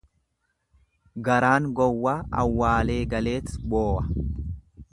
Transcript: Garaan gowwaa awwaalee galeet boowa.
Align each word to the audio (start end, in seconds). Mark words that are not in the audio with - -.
Garaan 1.27 1.67
gowwaa 1.81 2.17
awwaalee 2.45 2.99
galeet 3.15 3.55
boowa. 3.69 4.09